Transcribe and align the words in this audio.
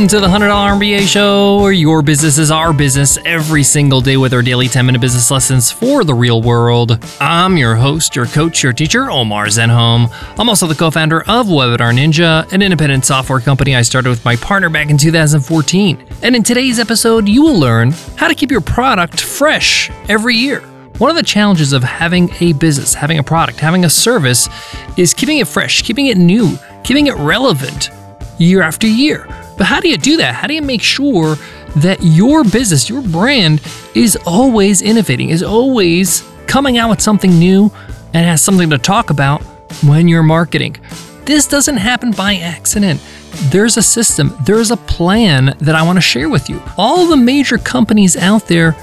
Welcome 0.00 0.18
to 0.18 0.26
the 0.26 0.28
$100 0.28 0.80
MBA 0.80 1.06
show, 1.06 1.60
where 1.60 1.72
your 1.72 2.00
business 2.00 2.38
is 2.38 2.50
our 2.50 2.72
business 2.72 3.18
every 3.26 3.62
single 3.62 4.00
day 4.00 4.16
with 4.16 4.32
our 4.32 4.40
daily 4.40 4.66
10 4.66 4.86
minute 4.86 4.98
business 4.98 5.30
lessons 5.30 5.70
for 5.70 6.04
the 6.04 6.14
real 6.14 6.40
world. 6.40 7.04
I'm 7.20 7.58
your 7.58 7.74
host, 7.74 8.16
your 8.16 8.24
coach, 8.24 8.62
your 8.62 8.72
teacher, 8.72 9.10
Omar 9.10 9.48
Zenhom. 9.48 10.10
I'm 10.38 10.48
also 10.48 10.66
the 10.66 10.74
co 10.74 10.90
founder 10.90 11.20
of 11.24 11.48
Webinar 11.48 11.92
Ninja, 11.92 12.50
an 12.50 12.62
independent 12.62 13.04
software 13.04 13.40
company 13.40 13.76
I 13.76 13.82
started 13.82 14.08
with 14.08 14.24
my 14.24 14.36
partner 14.36 14.70
back 14.70 14.88
in 14.88 14.96
2014. 14.96 16.06
And 16.22 16.34
in 16.34 16.42
today's 16.44 16.78
episode, 16.78 17.28
you 17.28 17.42
will 17.42 17.60
learn 17.60 17.90
how 18.16 18.28
to 18.28 18.34
keep 18.34 18.50
your 18.50 18.62
product 18.62 19.20
fresh 19.20 19.90
every 20.08 20.34
year. 20.34 20.62
One 20.96 21.10
of 21.10 21.16
the 21.16 21.22
challenges 21.22 21.74
of 21.74 21.84
having 21.84 22.30
a 22.40 22.54
business, 22.54 22.94
having 22.94 23.18
a 23.18 23.22
product, 23.22 23.60
having 23.60 23.84
a 23.84 23.90
service 23.90 24.48
is 24.96 25.12
keeping 25.12 25.40
it 25.40 25.46
fresh, 25.46 25.82
keeping 25.82 26.06
it 26.06 26.16
new, 26.16 26.56
keeping 26.84 27.08
it 27.08 27.16
relevant 27.16 27.90
year 28.38 28.62
after 28.62 28.86
year. 28.86 29.28
But 29.60 29.66
how 29.66 29.78
do 29.78 29.90
you 29.90 29.98
do 29.98 30.16
that? 30.16 30.34
How 30.34 30.46
do 30.46 30.54
you 30.54 30.62
make 30.62 30.80
sure 30.80 31.36
that 31.76 31.98
your 32.00 32.44
business, 32.44 32.88
your 32.88 33.02
brand 33.02 33.60
is 33.94 34.16
always 34.24 34.80
innovating, 34.80 35.28
is 35.28 35.42
always 35.42 36.26
coming 36.46 36.78
out 36.78 36.88
with 36.88 37.02
something 37.02 37.38
new 37.38 37.70
and 38.14 38.24
has 38.24 38.40
something 38.40 38.70
to 38.70 38.78
talk 38.78 39.10
about 39.10 39.42
when 39.84 40.08
you're 40.08 40.22
marketing? 40.22 40.78
This 41.26 41.46
doesn't 41.46 41.76
happen 41.76 42.10
by 42.12 42.36
accident. 42.36 43.02
There's 43.50 43.76
a 43.76 43.82
system, 43.82 44.34
there's 44.46 44.70
a 44.70 44.78
plan 44.78 45.54
that 45.58 45.74
I 45.74 45.82
want 45.82 45.98
to 45.98 46.00
share 46.00 46.30
with 46.30 46.48
you. 46.48 46.62
All 46.78 47.06
the 47.06 47.18
major 47.18 47.58
companies 47.58 48.16
out 48.16 48.46
there 48.46 48.74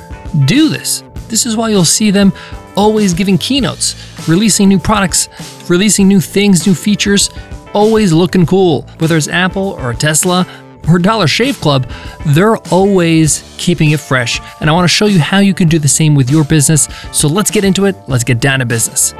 do 0.45 0.69
this. 0.69 1.03
This 1.27 1.47
is 1.47 1.57
why 1.57 1.69
you'll 1.69 1.85
see 1.85 2.11
them 2.11 2.31
always 2.75 3.15
giving 3.15 3.39
keynotes, 3.39 3.95
releasing 4.29 4.69
new 4.69 4.77
products, 4.77 5.27
releasing 5.71 6.07
new 6.07 6.21
things, 6.21 6.67
new 6.67 6.75
features, 6.75 7.31
always 7.73 8.13
looking 8.13 8.45
cool. 8.45 8.83
Whether 8.99 9.17
it's 9.17 9.27
Apple 9.27 9.75
or 9.79 9.95
Tesla, 9.95 10.45
or 10.87 10.99
Dollar 10.99 11.27
Shave 11.27 11.59
Club, 11.59 11.89
they're 12.27 12.57
always 12.71 13.43
keeping 13.57 13.91
it 13.91 13.99
fresh. 13.99 14.39
And 14.59 14.69
I 14.69 14.73
want 14.73 14.85
to 14.85 14.93
show 14.93 15.05
you 15.05 15.19
how 15.19 15.39
you 15.39 15.53
can 15.53 15.67
do 15.67 15.79
the 15.79 15.87
same 15.87 16.15
with 16.15 16.29
your 16.29 16.43
business. 16.43 16.87
So 17.11 17.27
let's 17.27 17.51
get 17.51 17.63
into 17.63 17.85
it. 17.85 17.95
Let's 18.07 18.23
get 18.23 18.39
down 18.39 18.59
to 18.59 18.65
business. 18.65 19.13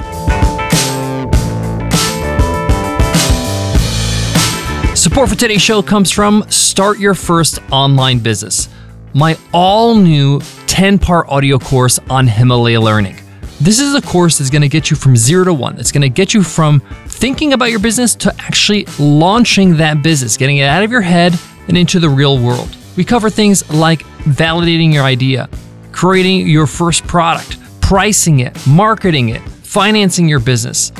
Support 4.98 5.28
for 5.28 5.36
today's 5.36 5.62
show 5.62 5.80
comes 5.80 6.10
from 6.10 6.44
Start 6.48 6.98
Your 6.98 7.14
First 7.14 7.60
Online 7.70 8.18
Business, 8.18 8.68
my 9.14 9.38
all 9.52 9.94
new 9.94 10.40
10 10.66 10.98
part 10.98 11.28
audio 11.28 11.58
course 11.58 11.98
on 12.10 12.26
Himalaya 12.26 12.80
Learning. 12.80 13.16
This 13.60 13.80
is 13.80 13.94
a 13.94 14.02
course 14.02 14.38
that's 14.38 14.50
going 14.50 14.62
to 14.62 14.68
get 14.68 14.90
you 14.90 14.96
from 14.96 15.16
zero 15.16 15.44
to 15.44 15.54
one. 15.54 15.78
It's 15.78 15.90
going 15.90 16.02
to 16.02 16.08
get 16.08 16.34
you 16.34 16.42
from 16.42 16.80
thinking 17.06 17.52
about 17.52 17.70
your 17.70 17.80
business 17.80 18.14
to 18.16 18.34
actually 18.38 18.86
launching 18.98 19.76
that 19.78 20.02
business, 20.02 20.36
getting 20.36 20.58
it 20.58 20.64
out 20.64 20.84
of 20.84 20.90
your 20.90 21.00
head 21.00 21.38
and 21.68 21.76
into 21.76 22.00
the 22.00 22.08
real 22.08 22.38
world. 22.38 22.76
We 22.96 23.04
cover 23.04 23.30
things 23.30 23.68
like 23.70 24.00
validating 24.24 24.92
your 24.92 25.04
idea, 25.04 25.48
creating 25.92 26.48
your 26.48 26.66
first 26.66 27.06
product, 27.06 27.58
pricing 27.80 28.40
it, 28.40 28.56
marketing 28.66 29.30
it, 29.30 29.42
financing 29.42 30.28
your 30.28 30.40
business, 30.40 30.92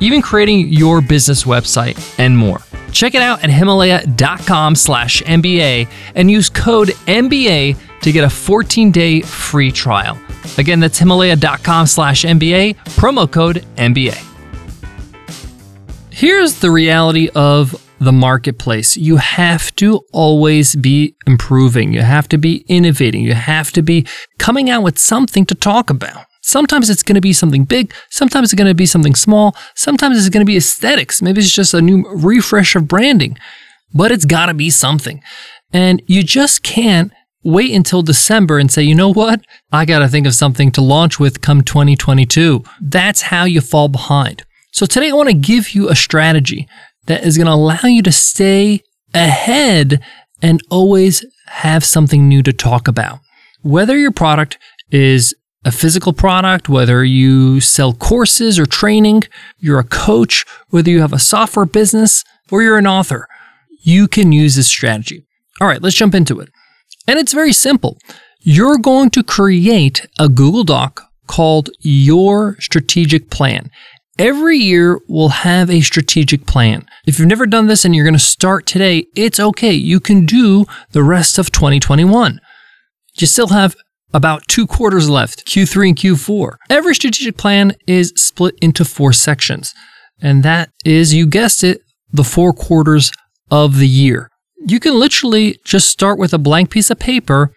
even 0.00 0.20
creating 0.20 0.68
your 0.68 1.00
business 1.00 1.44
website, 1.44 2.18
and 2.18 2.36
more. 2.36 2.60
Check 2.92 3.14
it 3.14 3.22
out 3.22 3.42
at 3.42 3.50
himalaya.com 3.50 4.74
slash 4.74 5.22
MBA 5.22 5.88
and 6.14 6.30
use 6.30 6.48
code 6.48 6.88
MBA 7.06 7.76
to 8.02 8.12
get 8.12 8.24
a 8.24 8.28
14-day 8.28 9.22
free 9.22 9.72
trial. 9.72 10.18
Again, 10.58 10.80
that's 10.80 10.98
himalaya.com 10.98 11.86
slash 11.86 12.24
MBA, 12.24 12.76
promo 12.96 13.30
code 13.30 13.64
MBA. 13.76 14.22
Here's 16.10 16.60
the 16.60 16.70
reality 16.70 17.28
of 17.34 17.74
the 17.98 18.12
marketplace. 18.12 18.96
You 18.96 19.16
have 19.16 19.74
to 19.76 20.00
always 20.12 20.76
be 20.76 21.16
improving. 21.26 21.92
You 21.92 22.02
have 22.02 22.28
to 22.28 22.38
be 22.38 22.64
innovating. 22.68 23.22
You 23.22 23.34
have 23.34 23.72
to 23.72 23.82
be 23.82 24.06
coming 24.38 24.68
out 24.68 24.82
with 24.82 24.98
something 24.98 25.46
to 25.46 25.54
talk 25.54 25.90
about. 25.90 26.26
Sometimes 26.42 26.90
it's 26.90 27.02
going 27.02 27.16
to 27.16 27.20
be 27.20 27.32
something 27.32 27.64
big. 27.64 27.92
Sometimes 28.10 28.52
it's 28.52 28.58
going 28.58 28.68
to 28.68 28.74
be 28.74 28.86
something 28.86 29.14
small. 29.14 29.56
Sometimes 29.74 30.18
it's 30.18 30.28
going 30.28 30.44
to 30.44 30.50
be 30.50 30.56
aesthetics. 30.56 31.20
Maybe 31.20 31.40
it's 31.40 31.52
just 31.52 31.74
a 31.74 31.82
new 31.82 32.06
refresh 32.08 32.76
of 32.76 32.86
branding, 32.86 33.36
but 33.92 34.12
it's 34.12 34.24
got 34.24 34.46
to 34.46 34.54
be 34.54 34.70
something. 34.70 35.22
And 35.72 36.00
you 36.06 36.22
just 36.22 36.62
can't 36.62 37.12
wait 37.42 37.74
until 37.74 38.02
December 38.02 38.58
and 38.58 38.70
say, 38.70 38.82
you 38.82 38.94
know 38.94 39.12
what? 39.12 39.40
I 39.72 39.84
got 39.84 40.00
to 40.00 40.08
think 40.08 40.26
of 40.26 40.34
something 40.34 40.70
to 40.72 40.80
launch 40.80 41.18
with 41.18 41.40
come 41.40 41.62
2022. 41.62 42.62
That's 42.80 43.22
how 43.22 43.44
you 43.44 43.60
fall 43.60 43.88
behind. 43.88 44.44
So 44.72 44.84
today 44.84 45.10
I 45.10 45.14
want 45.14 45.30
to 45.30 45.34
give 45.34 45.70
you 45.70 45.88
a 45.88 45.96
strategy 45.96 46.68
that 47.06 47.24
is 47.24 47.36
going 47.36 47.46
to 47.46 47.52
allow 47.52 47.80
you 47.84 48.02
to 48.02 48.12
stay 48.12 48.80
ahead 49.14 50.00
and 50.42 50.60
always 50.70 51.24
have 51.46 51.84
something 51.84 52.28
new 52.28 52.42
to 52.42 52.52
talk 52.52 52.88
about. 52.88 53.20
Whether 53.62 53.96
your 53.96 54.10
product 54.10 54.58
is 54.90 55.34
a 55.64 55.72
physical 55.72 56.12
product, 56.12 56.68
whether 56.68 57.02
you 57.02 57.60
sell 57.60 57.92
courses 57.92 58.58
or 58.58 58.66
training, 58.66 59.24
you're 59.58 59.80
a 59.80 59.84
coach, 59.84 60.44
whether 60.68 60.90
you 60.90 61.00
have 61.00 61.12
a 61.12 61.18
software 61.18 61.66
business, 61.66 62.24
or 62.50 62.62
you're 62.62 62.78
an 62.78 62.86
author, 62.86 63.26
you 63.82 64.06
can 64.06 64.30
use 64.30 64.54
this 64.54 64.68
strategy. 64.68 65.24
All 65.60 65.66
right, 65.66 65.82
let's 65.82 65.96
jump 65.96 66.14
into 66.14 66.38
it. 66.38 66.50
And 67.08 67.18
it's 67.18 67.32
very 67.32 67.52
simple. 67.52 67.98
You're 68.40 68.78
going 68.78 69.10
to 69.10 69.24
create 69.24 70.06
a 70.20 70.28
Google 70.28 70.62
Doc 70.64 71.02
called 71.26 71.70
Your 71.80 72.56
Strategic 72.60 73.30
Plan. 73.30 73.70
Every 74.18 74.56
year 74.56 74.98
we'll 75.08 75.28
have 75.28 75.68
a 75.68 75.82
strategic 75.82 76.46
plan. 76.46 76.86
If 77.06 77.18
you've 77.18 77.28
never 77.28 77.46
done 77.46 77.66
this 77.66 77.84
and 77.84 77.94
you're 77.94 78.04
going 78.04 78.14
to 78.14 78.18
start 78.18 78.64
today, 78.64 79.06
it's 79.14 79.38
okay. 79.38 79.72
You 79.72 80.00
can 80.00 80.24
do 80.24 80.64
the 80.92 81.02
rest 81.02 81.38
of 81.38 81.52
2021. 81.52 82.40
You 83.18 83.26
still 83.26 83.48
have 83.48 83.76
about 84.14 84.48
two 84.48 84.66
quarters 84.66 85.10
left, 85.10 85.46
Q3 85.46 85.88
and 85.88 85.96
Q4. 85.96 86.56
Every 86.70 86.94
strategic 86.94 87.36
plan 87.36 87.74
is 87.86 88.14
split 88.16 88.54
into 88.62 88.86
four 88.86 89.12
sections. 89.12 89.74
And 90.22 90.42
that 90.42 90.70
is, 90.86 91.12
you 91.12 91.26
guessed 91.26 91.62
it, 91.62 91.82
the 92.10 92.24
four 92.24 92.54
quarters 92.54 93.12
of 93.50 93.76
the 93.78 93.88
year. 93.88 94.30
You 94.66 94.80
can 94.80 94.98
literally 94.98 95.60
just 95.62 95.90
start 95.90 96.18
with 96.18 96.32
a 96.32 96.38
blank 96.38 96.70
piece 96.70 96.90
of 96.90 96.98
paper 96.98 97.52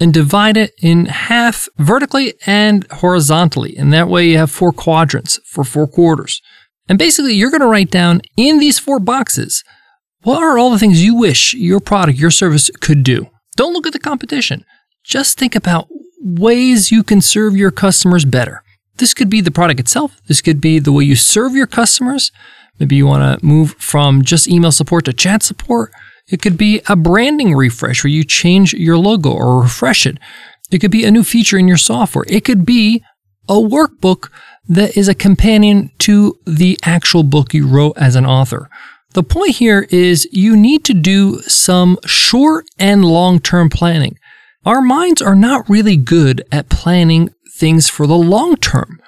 and 0.00 0.14
divide 0.14 0.56
it 0.56 0.74
in 0.80 1.06
half 1.06 1.68
vertically 1.78 2.34
and 2.46 2.86
horizontally. 2.90 3.76
And 3.76 3.92
that 3.92 4.08
way 4.08 4.28
you 4.28 4.38
have 4.38 4.50
four 4.50 4.72
quadrants 4.72 5.40
for 5.44 5.64
four 5.64 5.86
quarters. 5.86 6.40
And 6.88 6.98
basically, 6.98 7.34
you're 7.34 7.50
going 7.50 7.60
to 7.60 7.66
write 7.66 7.90
down 7.90 8.22
in 8.36 8.58
these 8.58 8.78
four 8.78 8.98
boxes 8.98 9.62
what 10.22 10.42
are 10.42 10.58
all 10.58 10.70
the 10.70 10.78
things 10.78 11.04
you 11.04 11.14
wish 11.14 11.54
your 11.54 11.80
product, 11.80 12.18
your 12.18 12.30
service 12.30 12.70
could 12.80 13.02
do. 13.02 13.28
Don't 13.56 13.72
look 13.72 13.86
at 13.86 13.92
the 13.92 13.98
competition. 13.98 14.64
Just 15.04 15.38
think 15.38 15.54
about 15.54 15.88
ways 16.20 16.90
you 16.90 17.02
can 17.02 17.20
serve 17.20 17.56
your 17.56 17.70
customers 17.70 18.24
better. 18.24 18.62
This 18.96 19.14
could 19.14 19.30
be 19.30 19.40
the 19.40 19.50
product 19.50 19.80
itself. 19.80 20.20
This 20.26 20.40
could 20.40 20.60
be 20.60 20.78
the 20.78 20.92
way 20.92 21.04
you 21.04 21.14
serve 21.14 21.54
your 21.54 21.66
customers. 21.66 22.32
Maybe 22.78 22.96
you 22.96 23.06
want 23.06 23.40
to 23.40 23.44
move 23.44 23.74
from 23.78 24.22
just 24.22 24.48
email 24.48 24.72
support 24.72 25.04
to 25.04 25.12
chat 25.12 25.42
support. 25.42 25.92
It 26.28 26.42
could 26.42 26.56
be 26.56 26.82
a 26.88 26.96
branding 26.96 27.54
refresh 27.54 28.04
where 28.04 28.10
you 28.10 28.24
change 28.24 28.74
your 28.74 28.98
logo 28.98 29.30
or 29.30 29.62
refresh 29.62 30.06
it. 30.06 30.18
It 30.70 30.78
could 30.78 30.90
be 30.90 31.04
a 31.04 31.10
new 31.10 31.24
feature 31.24 31.58
in 31.58 31.68
your 31.68 31.78
software. 31.78 32.24
It 32.28 32.44
could 32.44 32.66
be 32.66 33.02
a 33.48 33.54
workbook 33.54 34.30
that 34.68 34.96
is 34.96 35.08
a 35.08 35.14
companion 35.14 35.90
to 36.00 36.38
the 36.46 36.78
actual 36.82 37.22
book 37.22 37.54
you 37.54 37.66
wrote 37.66 37.96
as 37.96 38.14
an 38.14 38.26
author. 38.26 38.68
The 39.14 39.22
point 39.22 39.56
here 39.56 39.86
is 39.90 40.28
you 40.30 40.54
need 40.54 40.84
to 40.84 40.94
do 40.94 41.40
some 41.42 41.98
short 42.04 42.66
and 42.78 43.04
long 43.04 43.40
term 43.40 43.70
planning. 43.70 44.18
Our 44.66 44.82
minds 44.82 45.22
are 45.22 45.34
not 45.34 45.68
really 45.68 45.96
good 45.96 46.44
at 46.52 46.68
planning 46.68 47.32
things 47.54 47.88
for 47.88 48.06
the 48.06 48.16
long 48.16 48.56
term. 48.56 49.00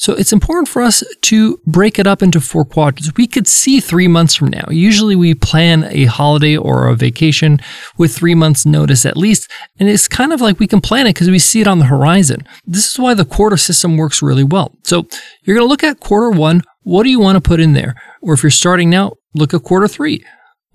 So 0.00 0.14
it's 0.14 0.32
important 0.32 0.66
for 0.66 0.80
us 0.80 1.04
to 1.20 1.60
break 1.66 1.98
it 1.98 2.06
up 2.06 2.22
into 2.22 2.40
four 2.40 2.64
quadrants. 2.64 3.12
We 3.18 3.26
could 3.26 3.46
see 3.46 3.80
three 3.80 4.08
months 4.08 4.34
from 4.34 4.48
now. 4.48 4.64
Usually 4.70 5.14
we 5.14 5.34
plan 5.34 5.84
a 5.90 6.06
holiday 6.06 6.56
or 6.56 6.88
a 6.88 6.96
vacation 6.96 7.60
with 7.98 8.16
three 8.16 8.34
months 8.34 8.64
notice 8.64 9.04
at 9.04 9.18
least. 9.18 9.50
And 9.78 9.90
it's 9.90 10.08
kind 10.08 10.32
of 10.32 10.40
like 10.40 10.58
we 10.58 10.66
can 10.66 10.80
plan 10.80 11.06
it 11.06 11.10
because 11.10 11.28
we 11.28 11.38
see 11.38 11.60
it 11.60 11.66
on 11.66 11.80
the 11.80 11.84
horizon. 11.84 12.48
This 12.64 12.90
is 12.90 12.98
why 12.98 13.12
the 13.12 13.26
quarter 13.26 13.58
system 13.58 13.98
works 13.98 14.22
really 14.22 14.42
well. 14.42 14.74
So 14.84 15.06
you're 15.42 15.56
going 15.56 15.66
to 15.66 15.70
look 15.70 15.84
at 15.84 16.00
quarter 16.00 16.30
one. 16.30 16.62
What 16.82 17.02
do 17.02 17.10
you 17.10 17.20
want 17.20 17.36
to 17.36 17.46
put 17.46 17.60
in 17.60 17.74
there? 17.74 17.94
Or 18.22 18.32
if 18.32 18.42
you're 18.42 18.48
starting 18.48 18.88
now, 18.88 19.12
look 19.34 19.52
at 19.52 19.64
quarter 19.64 19.86
three. 19.86 20.24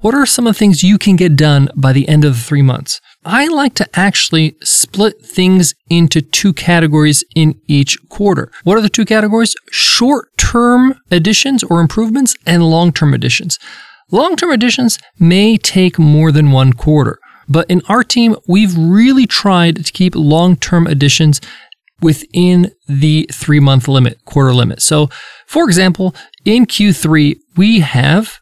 What 0.05 0.13
are 0.13 0.27
some 0.27 0.45
of 0.45 0.53
the 0.53 0.59
things 0.59 0.83
you 0.83 0.99
can 0.99 1.15
get 1.15 1.35
done 1.35 1.67
by 1.75 1.91
the 1.91 2.07
end 2.07 2.25
of 2.25 2.35
the 2.35 2.39
three 2.39 2.61
months? 2.61 3.01
I 3.25 3.47
like 3.47 3.73
to 3.73 3.89
actually 3.99 4.55
split 4.61 5.19
things 5.25 5.73
into 5.89 6.21
two 6.21 6.53
categories 6.53 7.23
in 7.35 7.59
each 7.67 7.97
quarter. 8.07 8.51
What 8.65 8.77
are 8.77 8.81
the 8.81 8.89
two 8.89 9.03
categories? 9.03 9.55
Short 9.71 10.27
term 10.37 10.93
additions 11.09 11.63
or 11.63 11.81
improvements 11.81 12.35
and 12.45 12.61
long 12.61 12.93
term 12.93 13.15
additions. 13.15 13.57
Long 14.11 14.35
term 14.35 14.51
additions 14.51 14.99
may 15.17 15.57
take 15.57 15.97
more 15.97 16.31
than 16.31 16.51
one 16.51 16.73
quarter, 16.73 17.17
but 17.49 17.67
in 17.67 17.81
our 17.89 18.03
team, 18.03 18.35
we've 18.47 18.77
really 18.77 19.25
tried 19.25 19.83
to 19.83 19.91
keep 19.91 20.13
long 20.15 20.55
term 20.55 20.85
additions 20.85 21.41
within 21.99 22.71
the 22.87 23.27
three 23.33 23.59
month 23.59 23.87
limit, 23.87 24.23
quarter 24.25 24.53
limit. 24.53 24.83
So, 24.83 25.09
for 25.47 25.65
example, 25.65 26.13
in 26.45 26.67
Q3, 26.67 27.37
we 27.57 27.79
have 27.79 28.39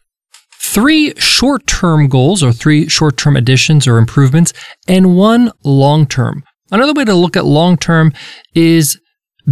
three 0.66 1.14
short 1.16 1.66
term 1.66 2.08
goals 2.08 2.42
or 2.42 2.52
three 2.52 2.88
short 2.88 3.16
term 3.16 3.36
additions 3.36 3.86
or 3.86 3.98
improvements, 3.98 4.52
and 4.88 5.16
one 5.16 5.50
long 5.64 6.06
term. 6.06 6.42
Another 6.70 6.92
way 6.92 7.04
to 7.04 7.14
look 7.14 7.36
at 7.36 7.44
long 7.44 7.76
term 7.76 8.12
is 8.54 8.98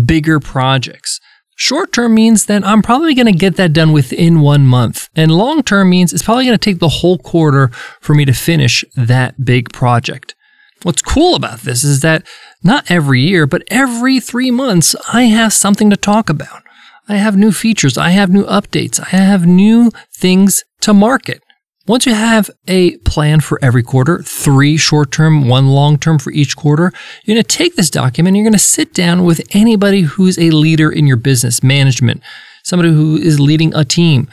bigger 0.07 0.41
projects. 0.41 1.21
Short 1.57 1.93
term 1.93 2.15
means 2.15 2.47
that 2.47 2.65
I'm 2.65 2.83
probably 2.83 3.15
going 3.15 3.33
to 3.33 3.39
get 3.39 3.57
that 3.57 3.73
done 3.73 3.93
within 3.93 4.41
one 4.41 4.67
month. 4.67 5.09
And 5.15 5.31
long 5.31 5.63
term 5.63 5.91
means 5.91 6.13
it's 6.13 6.23
probably 6.23 6.45
going 6.45 6.59
to 6.59 6.71
take 6.71 6.81
the 6.81 6.89
whole 6.89 7.19
quarter 7.19 7.69
for 8.01 8.15
me 8.15 8.25
to 8.25 8.33
finish 8.33 8.85
that 8.97 9.45
big 9.45 9.73
project. 9.73 10.35
What's 10.83 11.03
cool 11.03 11.37
about 11.37 11.61
this 11.61 11.85
is 11.85 12.01
that 12.01 12.27
not 12.65 12.91
every 12.91 13.21
year, 13.21 13.47
but 13.47 13.63
every 13.71 14.19
three 14.19 14.51
months, 14.51 14.97
I 15.13 15.25
have 15.25 15.53
something 15.53 15.91
to 15.91 15.97
talk 15.97 16.29
about. 16.29 16.63
I 17.09 17.17
have 17.17 17.37
new 17.37 17.53
features. 17.53 17.99
I 17.99 18.11
have 18.11 18.31
new 18.31 18.45
updates. 18.45 18.99
I 18.99 19.17
have 19.17 19.47
new 19.47 19.91
things 20.13 20.65
to 20.83 20.95
market. 20.95 21.43
Once 21.89 22.07
you 22.07 22.15
have 22.15 22.49
a 22.69 22.97
plan 22.99 23.41
for 23.41 23.59
every 23.61 23.83
quarter, 23.83 24.23
three 24.23 24.77
short 24.77 25.11
term, 25.11 25.49
one 25.49 25.67
long 25.67 25.99
term 25.99 26.19
for 26.19 26.31
each 26.31 26.57
quarter, 26.57 26.93
you're 27.25 27.35
going 27.35 27.43
to 27.43 27.57
take 27.57 27.75
this 27.75 27.91
document, 27.91 28.37
you're 28.37 28.45
going 28.45 28.53
to 28.53 28.59
sit 28.59 28.95
down 28.95 29.25
with 29.25 29.41
anybody 29.51 30.03
who's 30.03 30.39
a 30.39 30.51
leader 30.51 30.93
in 30.93 31.09
your 31.09 31.17
business, 31.17 31.63
management, 31.63 32.23
somebody 32.63 32.91
who 32.91 33.17
is 33.17 33.41
leading 33.41 33.75
a 33.75 33.85
team, 33.85 34.29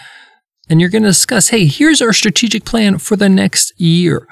and 0.69 0.79
you're 0.79 0.91
going 0.91 1.03
to 1.03 1.09
discuss 1.09 1.49
hey, 1.49 1.65
here's 1.65 2.01
our 2.01 2.13
strategic 2.13 2.65
plan 2.65 2.99
for 2.99 3.15
the 3.15 3.29
next 3.29 3.73
year. 3.79 4.27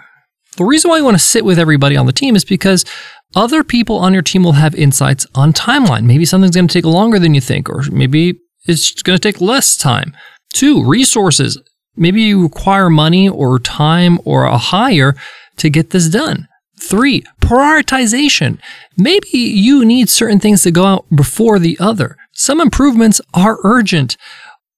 The 0.58 0.66
reason 0.66 0.90
why 0.90 0.98
you 0.98 1.04
want 1.04 1.16
to 1.16 1.24
sit 1.24 1.46
with 1.46 1.60
everybody 1.60 1.98
on 1.98 2.06
the 2.06 2.14
team 2.14 2.36
is 2.36 2.46
because 2.46 2.86
other 3.36 3.64
people 3.64 3.98
on 3.98 4.14
your 4.14 4.22
team 4.22 4.44
will 4.44 4.54
have 4.54 4.76
insights 4.76 5.26
on 5.34 5.54
timeline. 5.54 6.06
Maybe 6.06 6.26
something's 6.26 6.56
going 6.56 6.68
to 6.68 6.74
take 6.74 6.86
longer 6.86 7.20
than 7.20 7.34
you 7.34 7.42
think, 7.42 7.70
or 7.70 7.84
maybe 7.92 8.40
it's 8.66 9.02
going 9.02 9.18
to 9.18 9.22
take 9.22 9.42
less 9.42 9.76
time. 9.76 10.16
Two, 10.54 10.84
resources. 10.84 11.60
Maybe 11.98 12.22
you 12.22 12.44
require 12.44 12.90
money 12.90 13.28
or 13.28 13.60
time 13.60 14.20
or 14.24 14.46
a 14.46 14.58
hire 14.58 15.16
to 15.58 15.70
get 15.70 15.90
this 15.90 16.08
done. 16.10 16.48
Three, 16.80 17.24
prioritization. 17.42 18.60
Maybe 18.96 19.30
you 19.32 19.84
need 19.84 20.10
certain 20.10 20.40
things 20.40 20.62
to 20.64 20.72
go 20.72 20.86
out 20.86 21.06
before 21.14 21.58
the 21.58 21.76
other. 21.80 22.16
Some 22.34 22.62
improvements 22.62 23.20
are 23.34 23.58
urgent 23.64 24.16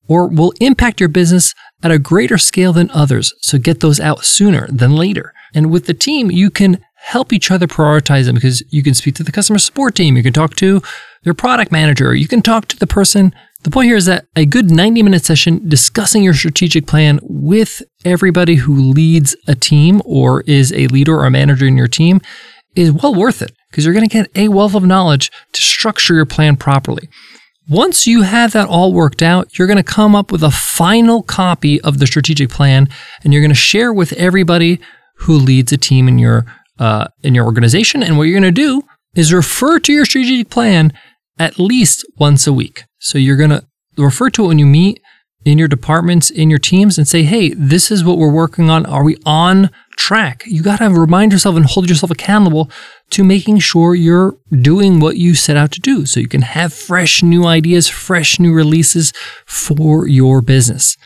or 0.07 0.27
will 0.27 0.54
impact 0.62 1.00
your 1.00 1.10
business 1.10 1.54
at 1.83 1.92
a 1.92 2.00
greater 2.00 2.38
scale 2.38 2.74
than 2.74 2.89
others. 2.92 3.33
So 3.42 3.57
get 3.57 3.81
those 3.81 4.00
out 4.00 4.25
sooner 4.25 4.68
than 4.68 4.95
later. 4.95 5.33
And 5.54 5.71
with 5.71 5.86
the 5.86 5.94
team, 5.94 6.31
you 6.31 6.50
can 6.50 6.83
help 6.95 7.33
each 7.33 7.51
other 7.51 7.68
prioritize 7.68 8.25
them 8.25 8.36
because 8.36 8.63
you 8.71 8.83
can 8.83 8.94
speak 8.94 9.16
to 9.16 9.24
the 9.24 9.31
customer 9.31 9.60
support 9.60 9.95
team. 9.95 10.16
You 10.16 10.24
can 10.24 10.33
talk 10.33 10.56
to 10.56 10.81
their 11.24 11.33
product 11.33 11.71
manager. 11.71 12.13
You 12.16 12.27
can 12.27 12.42
talk 12.42 12.68
to 12.68 12.77
the 12.77 12.88
person 12.88 13.33
the 13.63 13.69
point 13.69 13.88
here 13.88 13.97
is 13.97 14.06
that 14.06 14.25
a 14.35 14.45
good 14.45 14.71
90 14.71 15.03
minute 15.03 15.25
session 15.25 15.67
discussing 15.67 16.23
your 16.23 16.33
strategic 16.33 16.88
plan 16.88 17.19
with 17.23 17.81
everybody 18.06 18.56
who 18.56 18.75
leads 18.75 19.35
a 19.47 19.56
team 19.56 20.01
or 20.06 20.41
is 20.41 20.71
a 20.73 20.88
leader 20.88 21.15
or 21.15 21.25
a 21.25 21.31
manager 21.31 21.65
in 21.65 21.75
your 21.75 21.88
team 21.88 22.21
is 22.75 22.91
well 22.91 23.13
worth 23.13 23.41
it 23.41 23.51
because 23.69 23.83
you're 23.83 23.94
going 23.94 24.07
to 24.07 24.13
get 24.13 24.29
a 24.35 24.47
wealth 24.47 24.75
of 24.75 24.83
knowledge 24.83 25.31
to 25.51 25.61
structure 25.61 26.15
your 26.15 26.25
plan 26.25 26.56
properly. 26.56 27.09
Once 27.67 28.07
you 28.07 28.23
have 28.23 28.53
that 28.53 28.67
all 28.67 28.94
worked 28.94 29.21
out, 29.21 29.59
you're 29.59 29.67
going 29.67 29.77
to 29.77 29.83
come 29.83 30.15
up 30.15 30.31
with 30.31 30.41
a 30.41 30.50
final 30.50 31.21
copy 31.21 31.79
of 31.81 32.00
the 32.00 32.07
strategic 32.07 32.50
plan 32.50 32.88
and 33.23 33.33
you're 33.33 33.41
going 33.41 33.50
to 33.50 33.56
share 33.56 33.94
with 33.94 34.13
everybody 34.13 34.79
who 35.17 35.35
leads 35.35 35.71
a 35.71 35.77
team 35.77 36.07
in 36.07 36.17
your 36.17 36.45
uh, 36.79 37.07
in 37.23 37.35
your 37.35 37.44
organization. 37.44 38.01
And 38.01 38.17
what 38.17 38.23
you're 38.23 38.39
going 38.39 38.53
to 38.53 38.61
do 38.61 38.83
is 39.13 39.33
refer 39.33 39.79
to 39.79 39.91
your 39.91 40.06
strategic 40.06 40.50
plan 40.50 40.94
at 41.38 41.59
least 41.59 42.06
once 42.17 42.47
a 42.47 42.53
week. 42.53 42.85
So 43.00 43.18
you're 43.18 43.38
going 43.38 43.50
to 43.50 43.66
refer 43.98 44.30
to 44.31 44.46
it 44.46 44.48
when 44.48 44.60
you 44.60 44.66
meet 44.66 45.01
in 45.46 45.57
your 45.57 45.68
departments, 45.69 46.30
in 46.30 46.50
your 46.50 46.60
teams, 46.60 46.98
and 46.98 47.07
say, 47.07 47.24
hey, 47.24 47.54
this 47.54 47.92
is 47.92 48.04
what 48.04 48.18
we're 48.18 48.31
working 48.31 48.69
on. 48.69 48.86
Are 48.86 49.04
we 49.04 49.18
on 49.25 49.69
track? 49.98 50.44
You 50.46 50.62
got 50.62 50.80
to 50.80 50.90
remind 50.90 51.31
yourself 51.31 51.56
and 51.56 51.66
hold 51.66 51.90
yourself 51.90 52.12
accountable 52.12 52.69
to 53.12 53.24
making 53.24 53.60
sure 53.60 53.96
you're 53.96 54.38
doing 54.51 55.00
what 55.00 55.16
you 55.16 55.36
set 55.36 55.56
out 55.57 55.72
to 55.72 55.80
do 55.80 56.06
so 56.06 56.19
you 56.19 56.28
can 56.28 56.42
have 56.42 56.74
fresh 56.74 57.24
new 57.24 57.46
ideas, 57.46 57.88
fresh 57.88 58.40
new 58.40 58.54
releases 58.54 59.13
for 59.45 60.07
your 60.07 60.42
business. 60.42 60.98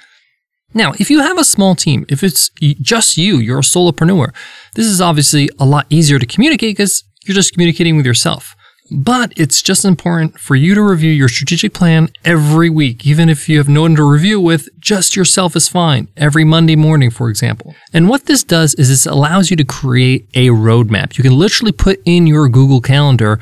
Now, 0.74 0.94
if 0.98 1.12
you 1.12 1.20
have 1.20 1.38
a 1.38 1.44
small 1.44 1.76
team, 1.76 2.04
if 2.10 2.24
it's 2.24 2.50
just 2.60 3.18
you, 3.18 3.38
you're 3.38 3.60
a 3.60 3.62
solopreneur, 3.62 4.34
this 4.74 4.88
is 4.88 5.00
obviously 5.00 5.48
a 5.60 5.66
lot 5.66 5.86
easier 5.92 6.18
to 6.18 6.26
communicate 6.26 6.76
because 6.76 7.04
you're 7.24 7.36
just 7.36 7.54
communicating 7.54 7.96
with 7.96 8.06
yourself. 8.08 8.56
But 8.94 9.34
it's 9.36 9.64
just 9.64 9.86
important 9.86 10.40
for 10.40 10.56
you 10.56 10.76
to 10.76 10.82
review 10.82 11.12
your 11.12 11.28
strategic 11.28 11.74
plan 11.74 12.10
every 12.24 12.70
week, 12.70 13.08
even 13.08 13.28
if 13.28 13.50
you 13.50 13.58
have 13.58 13.68
no 13.68 13.82
one 13.82 13.96
to 13.96 14.04
review 14.04 14.40
with, 14.40 14.70
just 14.80 15.16
yourself 15.16 15.56
is 15.56 15.68
fine, 15.68 16.10
every 16.16 16.44
Monday 16.44 16.76
morning, 16.76 17.10
for 17.10 17.28
example. 17.28 17.74
And 17.92 18.08
what 18.08 18.28
this 18.28 18.44
does 18.44 18.76
is 18.76 18.90
this 18.90 19.08
allows 19.08 19.50
you 19.50 19.58
to 19.58 19.64
create 19.64 20.28
a 20.36 20.50
roadmap. 20.50 21.18
You 21.18 21.24
can 21.24 21.36
literally 21.36 21.72
put 21.72 22.02
in 22.06 22.28
your 22.28 22.48
Google 22.50 22.82
Calendar 22.82 23.40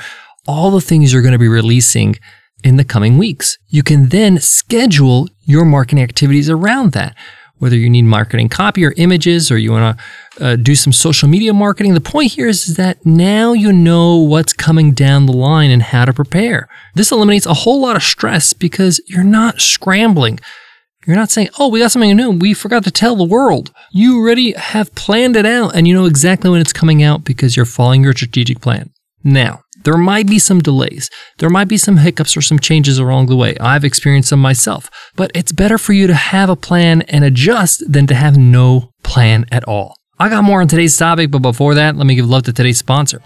all 0.47 0.71
the 0.71 0.79
things 0.79 1.11
you're 1.11 1.21
going 1.21 1.33
to 1.33 1.37
be 1.37 1.49
releasing 1.49 2.15
in 2.63 2.77
the 2.77 2.85
coming 2.85 3.17
weeks. 3.17 3.57
You 3.67 3.83
can 3.83 4.07
then 4.07 4.39
schedule 4.39 5.27
your 5.41 5.65
marketing 5.65 6.01
activities 6.01 6.49
around 6.49 6.93
that 6.93 7.17
whether 7.61 7.75
you 7.75 7.91
need 7.91 8.01
marketing 8.01 8.49
copy 8.49 8.83
or 8.83 8.91
images 8.97 9.51
or 9.51 9.57
you 9.59 9.71
want 9.71 9.95
to 9.95 10.43
uh, 10.43 10.55
do 10.55 10.73
some 10.73 10.91
social 10.91 11.29
media 11.29 11.53
marketing. 11.53 11.93
The 11.93 12.01
point 12.01 12.31
here 12.31 12.47
is, 12.47 12.67
is 12.67 12.75
that 12.77 13.05
now 13.05 13.53
you 13.53 13.71
know 13.71 14.15
what's 14.15 14.51
coming 14.51 14.93
down 14.93 15.27
the 15.27 15.31
line 15.31 15.69
and 15.69 15.83
how 15.83 16.05
to 16.05 16.11
prepare. 16.11 16.67
This 16.95 17.11
eliminates 17.11 17.45
a 17.45 17.53
whole 17.53 17.79
lot 17.79 17.95
of 17.95 18.01
stress 18.01 18.53
because 18.53 18.99
you're 19.05 19.23
not 19.23 19.61
scrambling. 19.61 20.39
You're 21.05 21.15
not 21.15 21.29
saying, 21.29 21.49
oh, 21.59 21.67
we 21.67 21.81
got 21.81 21.91
something 21.91 22.17
new. 22.17 22.31
We 22.31 22.55
forgot 22.55 22.83
to 22.85 22.91
tell 22.91 23.15
the 23.15 23.23
world. 23.23 23.71
You 23.91 24.17
already 24.17 24.53
have 24.53 24.95
planned 24.95 25.35
it 25.35 25.45
out 25.45 25.75
and 25.75 25.87
you 25.87 25.93
know 25.93 26.05
exactly 26.05 26.49
when 26.49 26.61
it's 26.61 26.73
coming 26.73 27.03
out 27.03 27.23
because 27.23 27.55
you're 27.55 27.67
following 27.67 28.03
your 28.03 28.13
strategic 28.13 28.59
plan. 28.59 28.89
Now, 29.23 29.60
there 29.83 29.97
might 29.97 30.27
be 30.27 30.39
some 30.39 30.59
delays. 30.59 31.09
There 31.39 31.49
might 31.49 31.67
be 31.67 31.77
some 31.77 31.97
hiccups 31.97 32.37
or 32.37 32.41
some 32.41 32.59
changes 32.59 32.97
along 32.97 33.27
the 33.27 33.35
way. 33.35 33.57
I've 33.59 33.83
experienced 33.83 34.29
them 34.29 34.39
myself. 34.39 34.89
But 35.15 35.31
it's 35.33 35.51
better 35.51 35.77
for 35.77 35.93
you 35.93 36.07
to 36.07 36.13
have 36.13 36.49
a 36.49 36.55
plan 36.55 37.01
and 37.03 37.23
adjust 37.23 37.91
than 37.91 38.07
to 38.07 38.15
have 38.15 38.37
no 38.37 38.91
plan 39.03 39.45
at 39.51 39.63
all. 39.65 39.95
I 40.19 40.29
got 40.29 40.43
more 40.43 40.61
on 40.61 40.67
today's 40.67 40.95
topic, 40.97 41.31
but 41.31 41.39
before 41.39 41.73
that, 41.75 41.95
let 41.95 42.05
me 42.05 42.15
give 42.15 42.29
love 42.29 42.43
to 42.43 42.53
today's 42.53 42.77
sponsor. 42.77 43.21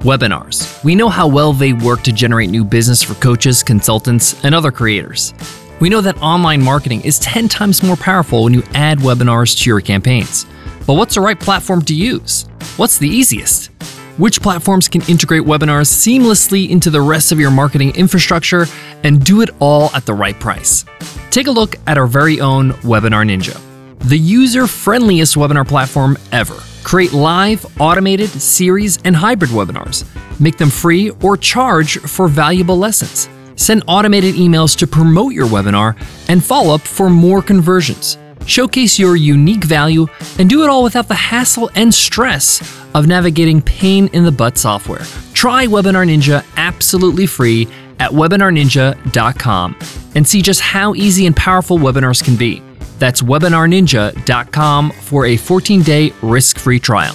Webinars. 0.00 0.84
We 0.84 0.94
know 0.94 1.08
how 1.08 1.26
well 1.26 1.52
they 1.52 1.72
work 1.72 2.02
to 2.02 2.12
generate 2.12 2.50
new 2.50 2.64
business 2.64 3.02
for 3.02 3.14
coaches, 3.14 3.62
consultants, 3.62 4.44
and 4.44 4.54
other 4.54 4.70
creators. 4.70 5.32
We 5.80 5.88
know 5.88 6.00
that 6.02 6.20
online 6.22 6.62
marketing 6.62 7.00
is 7.02 7.18
10 7.20 7.48
times 7.48 7.82
more 7.82 7.96
powerful 7.96 8.44
when 8.44 8.52
you 8.52 8.62
add 8.74 8.98
webinars 8.98 9.58
to 9.58 9.70
your 9.70 9.80
campaigns. 9.80 10.44
But 10.86 10.94
what's 10.94 11.14
the 11.14 11.20
right 11.20 11.38
platform 11.38 11.82
to 11.82 11.94
use? 11.94 12.46
What's 12.76 12.98
the 12.98 13.08
easiest? 13.08 13.70
Which 14.18 14.42
platforms 14.42 14.88
can 14.88 15.00
integrate 15.08 15.42
webinars 15.42 15.88
seamlessly 15.88 16.68
into 16.68 16.90
the 16.90 17.00
rest 17.00 17.32
of 17.32 17.40
your 17.40 17.50
marketing 17.50 17.94
infrastructure 17.96 18.66
and 19.02 19.24
do 19.24 19.40
it 19.40 19.50
all 19.60 19.90
at 19.94 20.04
the 20.04 20.12
right 20.12 20.38
price. 20.38 20.84
Take 21.30 21.46
a 21.46 21.50
look 21.50 21.76
at 21.86 21.96
our 21.96 22.06
very 22.06 22.40
own 22.40 22.72
Webinar 22.82 23.24
Ninja, 23.24 23.58
the 24.00 24.18
user 24.18 24.66
friendliest 24.66 25.36
webinar 25.36 25.66
platform 25.66 26.18
ever. 26.32 26.56
Create 26.84 27.12
live, 27.12 27.64
automated, 27.80 28.28
series, 28.28 28.98
and 29.04 29.16
hybrid 29.16 29.50
webinars. 29.50 30.04
Make 30.40 30.58
them 30.58 30.70
free 30.70 31.10
or 31.22 31.36
charge 31.36 31.98
for 31.98 32.28
valuable 32.28 32.76
lessons. 32.76 33.28
Send 33.56 33.82
automated 33.88 34.34
emails 34.36 34.76
to 34.78 34.86
promote 34.86 35.32
your 35.32 35.46
webinar 35.46 35.96
and 36.28 36.44
follow 36.44 36.74
up 36.74 36.80
for 36.80 37.10
more 37.10 37.42
conversions 37.42 38.18
showcase 38.48 38.98
your 38.98 39.14
unique 39.14 39.62
value, 39.62 40.08
and 40.38 40.50
do 40.50 40.64
it 40.64 40.68
all 40.68 40.82
without 40.82 41.06
the 41.06 41.14
hassle 41.14 41.70
and 41.76 41.94
stress 41.94 42.60
of 42.94 43.06
navigating 43.06 43.62
pain 43.62 44.08
in 44.12 44.24
the 44.24 44.32
butt 44.32 44.58
software. 44.58 45.04
Try 45.34 45.66
Webinar 45.66 46.08
Ninja 46.08 46.44
absolutely 46.56 47.26
free 47.26 47.68
at 48.00 48.10
webinarninja.com 48.10 49.76
and 50.14 50.26
see 50.26 50.42
just 50.42 50.60
how 50.60 50.94
easy 50.94 51.26
and 51.26 51.36
powerful 51.36 51.78
webinars 51.78 52.24
can 52.24 52.36
be. 52.36 52.62
That's 52.98 53.22
webinarninja.com 53.22 54.90
for 54.90 55.26
a 55.26 55.36
14 55.36 55.82
day 55.82 56.12
risk 56.22 56.58
free 56.58 56.80
trial. 56.80 57.14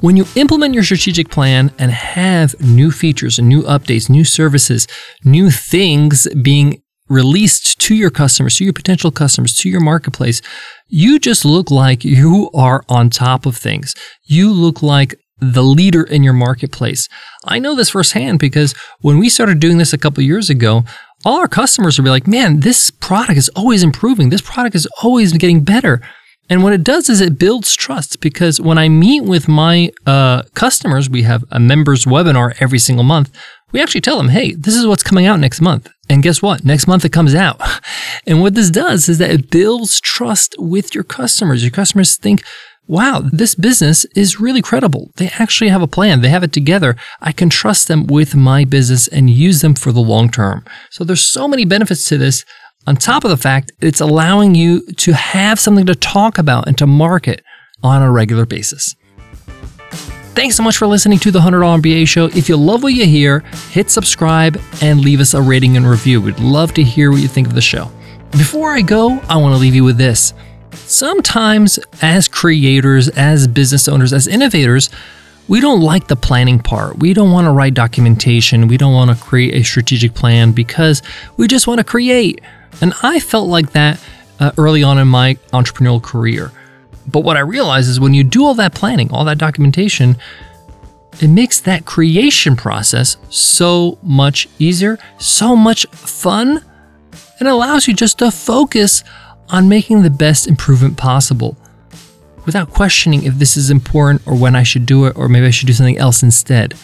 When 0.00 0.16
you 0.16 0.24
implement 0.34 0.72
your 0.72 0.82
strategic 0.82 1.28
plan 1.28 1.72
and 1.78 1.90
have 1.90 2.58
new 2.58 2.90
features 2.90 3.38
and 3.38 3.48
new 3.48 3.62
updates, 3.62 4.08
new 4.08 4.24
services, 4.24 4.86
new 5.24 5.50
things 5.50 6.26
being 6.42 6.82
released 7.10 7.78
to 7.80 7.94
your 7.94 8.08
customers, 8.10 8.56
to 8.56 8.64
your 8.64 8.72
potential 8.72 9.10
customers, 9.10 9.54
to 9.58 9.68
your 9.68 9.80
marketplace, 9.80 10.40
you 10.88 11.18
just 11.18 11.44
look 11.44 11.70
like 11.70 12.04
you 12.04 12.50
are 12.54 12.84
on 12.88 13.10
top 13.10 13.44
of 13.44 13.56
things. 13.56 13.94
You 14.24 14.50
look 14.50 14.82
like 14.82 15.14
the 15.40 15.62
leader 15.62 16.02
in 16.02 16.22
your 16.22 16.32
marketplace. 16.32 17.08
I 17.44 17.58
know 17.58 17.74
this 17.74 17.90
firsthand 17.90 18.38
because 18.38 18.74
when 19.00 19.18
we 19.18 19.28
started 19.28 19.58
doing 19.58 19.78
this 19.78 19.92
a 19.92 19.98
couple 19.98 20.22
years 20.22 20.48
ago, 20.50 20.84
all 21.24 21.38
our 21.38 21.48
customers 21.48 21.98
would 21.98 22.04
be 22.04 22.10
like, 22.10 22.26
man, 22.26 22.60
this 22.60 22.90
product 22.90 23.36
is 23.36 23.48
always 23.50 23.82
improving. 23.82 24.30
This 24.30 24.40
product 24.40 24.74
is 24.74 24.86
always 25.02 25.32
getting 25.32 25.64
better. 25.64 26.00
And 26.48 26.64
what 26.64 26.72
it 26.72 26.82
does 26.82 27.08
is 27.08 27.20
it 27.20 27.38
builds 27.38 27.74
trust 27.74 28.20
because 28.20 28.60
when 28.60 28.76
I 28.76 28.88
meet 28.88 29.22
with 29.22 29.46
my 29.46 29.92
uh, 30.04 30.42
customers, 30.54 31.08
we 31.08 31.22
have 31.22 31.44
a 31.50 31.60
members 31.60 32.04
webinar 32.04 32.54
every 32.60 32.80
single 32.80 33.04
month. 33.04 33.30
We 33.72 33.80
actually 33.80 34.00
tell 34.00 34.16
them, 34.16 34.28
hey, 34.28 34.54
this 34.54 34.74
is 34.74 34.86
what's 34.86 35.04
coming 35.04 35.26
out 35.26 35.38
next 35.38 35.60
month. 35.60 35.88
And 36.10 36.24
guess 36.24 36.42
what? 36.42 36.64
Next 36.64 36.88
month 36.88 37.04
it 37.04 37.12
comes 37.12 37.34
out. 37.34 37.60
And 38.26 38.42
what 38.42 38.54
this 38.54 38.70
does 38.70 39.08
is 39.08 39.16
that 39.18 39.30
it 39.30 39.50
builds 39.50 39.98
trust 40.00 40.54
with 40.58 40.94
your 40.94 41.04
customers. 41.04 41.62
Your 41.62 41.70
customers 41.70 42.18
think, 42.18 42.44
wow, 42.86 43.22
this 43.32 43.54
business 43.54 44.04
is 44.14 44.38
really 44.38 44.60
credible. 44.60 45.10
They 45.16 45.30
actually 45.38 45.70
have 45.70 45.80
a 45.80 45.86
plan. 45.88 46.20
They 46.20 46.28
have 46.28 46.42
it 46.42 46.52
together. 46.52 46.96
I 47.20 47.32
can 47.32 47.48
trust 47.48 47.88
them 47.88 48.06
with 48.06 48.34
my 48.34 48.64
business 48.64 49.08
and 49.08 49.30
use 49.30 49.62
them 49.62 49.74
for 49.74 49.90
the 49.90 50.02
long 50.02 50.30
term. 50.30 50.64
So 50.90 51.02
there's 51.02 51.26
so 51.26 51.48
many 51.48 51.64
benefits 51.64 52.04
to 52.08 52.18
this. 52.18 52.44
On 52.86 52.94
top 52.94 53.24
of 53.24 53.30
the 53.30 53.36
fact, 53.36 53.72
it's 53.80 54.00
allowing 54.00 54.54
you 54.54 54.82
to 54.92 55.12
have 55.14 55.58
something 55.58 55.86
to 55.86 55.94
talk 55.94 56.36
about 56.36 56.68
and 56.68 56.76
to 56.78 56.86
market 56.86 57.42
on 57.82 58.02
a 58.02 58.12
regular 58.12 58.44
basis. 58.44 58.94
Thanks 60.32 60.56
so 60.56 60.62
much 60.62 60.76
for 60.76 60.86
listening 60.86 61.18
to 61.18 61.32
the 61.32 61.40
$100 61.40 61.82
MBA 61.82 62.06
show. 62.06 62.26
If 62.26 62.48
you 62.48 62.56
love 62.56 62.84
what 62.84 62.94
you 62.94 63.04
hear, 63.04 63.40
hit 63.70 63.90
subscribe 63.90 64.60
and 64.80 65.00
leave 65.00 65.18
us 65.20 65.34
a 65.34 65.42
rating 65.42 65.76
and 65.76 65.84
review. 65.84 66.20
We'd 66.20 66.38
love 66.38 66.72
to 66.74 66.84
hear 66.84 67.10
what 67.10 67.20
you 67.20 67.26
think 67.28 67.48
of 67.48 67.54
the 67.54 67.60
show. 67.60 67.90
Before 68.30 68.72
I 68.72 68.80
go, 68.80 69.18
I 69.28 69.36
want 69.36 69.54
to 69.54 69.58
leave 69.58 69.74
you 69.74 69.82
with 69.82 69.98
this. 69.98 70.32
Sometimes, 70.72 71.80
as 72.00 72.28
creators, 72.28 73.08
as 73.08 73.48
business 73.48 73.88
owners, 73.88 74.12
as 74.12 74.28
innovators, 74.28 74.88
we 75.48 75.60
don't 75.60 75.80
like 75.80 76.06
the 76.06 76.14
planning 76.14 76.60
part. 76.60 76.98
We 76.98 77.12
don't 77.12 77.32
want 77.32 77.46
to 77.46 77.50
write 77.50 77.74
documentation. 77.74 78.68
We 78.68 78.76
don't 78.76 78.94
want 78.94 79.10
to 79.10 79.22
create 79.22 79.52
a 79.54 79.64
strategic 79.64 80.14
plan 80.14 80.52
because 80.52 81.02
we 81.38 81.48
just 81.48 81.66
want 81.66 81.78
to 81.78 81.84
create. 81.84 82.40
And 82.80 82.94
I 83.02 83.18
felt 83.18 83.48
like 83.48 83.72
that 83.72 84.00
uh, 84.38 84.52
early 84.56 84.84
on 84.84 84.96
in 84.98 85.08
my 85.08 85.34
entrepreneurial 85.52 86.00
career. 86.00 86.52
But 87.10 87.20
what 87.20 87.36
I 87.36 87.40
realize 87.40 87.88
is 87.88 88.00
when 88.00 88.14
you 88.14 88.24
do 88.24 88.44
all 88.44 88.54
that 88.54 88.74
planning, 88.74 89.10
all 89.10 89.24
that 89.24 89.38
documentation, 89.38 90.16
it 91.20 91.28
makes 91.28 91.60
that 91.60 91.84
creation 91.84 92.56
process 92.56 93.16
so 93.28 93.98
much 94.02 94.48
easier, 94.58 94.98
so 95.18 95.54
much 95.54 95.86
fun, 95.86 96.64
and 97.38 97.48
allows 97.48 97.88
you 97.88 97.94
just 97.94 98.18
to 98.18 98.30
focus 98.30 99.04
on 99.48 99.68
making 99.68 100.02
the 100.02 100.10
best 100.10 100.46
improvement 100.46 100.96
possible 100.96 101.56
without 102.46 102.70
questioning 102.70 103.24
if 103.24 103.34
this 103.34 103.56
is 103.56 103.70
important 103.70 104.26
or 104.26 104.34
when 104.34 104.56
I 104.56 104.62
should 104.62 104.86
do 104.86 105.06
it 105.06 105.16
or 105.16 105.28
maybe 105.28 105.46
I 105.46 105.50
should 105.50 105.66
do 105.66 105.72
something 105.72 105.98
else 105.98 106.22
instead. 106.22 106.74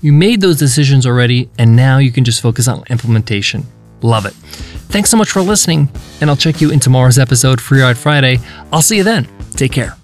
You 0.00 0.12
made 0.12 0.40
those 0.40 0.58
decisions 0.58 1.06
already, 1.06 1.48
and 1.58 1.76
now 1.76 1.98
you 1.98 2.10
can 2.10 2.24
just 2.24 2.40
focus 2.40 2.66
on 2.66 2.82
implementation. 2.90 3.64
Love 4.02 4.26
it. 4.26 4.32
Thanks 4.90 5.10
so 5.10 5.16
much 5.16 5.30
for 5.30 5.40
listening, 5.40 5.88
and 6.20 6.28
I'll 6.28 6.36
check 6.36 6.60
you 6.60 6.70
in 6.70 6.80
tomorrow's 6.80 7.18
episode, 7.18 7.60
Free 7.60 7.82
Ride 7.82 7.96
Friday. 7.96 8.38
I'll 8.72 8.82
see 8.82 8.96
you 8.96 9.04
then. 9.04 9.28
Take 9.54 9.72
care. 9.72 10.01